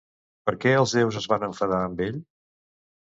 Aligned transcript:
Per 0.49 0.53
què 0.63 0.71
els 0.77 0.95
déus 0.99 1.19
es 1.21 1.29
van 1.33 1.45
enfadar 1.51 1.85
amb 1.91 2.03
ell? 2.07 2.21